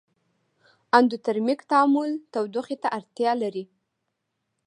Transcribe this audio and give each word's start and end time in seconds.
اندوترمیک 0.97 1.59
تعامل 1.71 2.11
تودوخې 2.33 2.75
ته 2.83 2.87
اړتیا 2.97 3.31
لري. 3.41 3.63